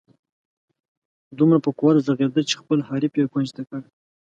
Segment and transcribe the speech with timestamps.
[1.37, 3.81] دومره په قوت ږغېده چې خپل حریف یې کونج ته کړ.